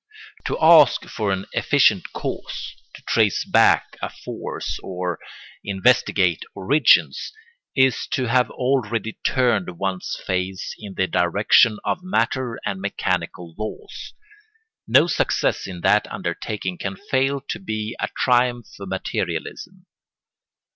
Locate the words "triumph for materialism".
18.17-19.85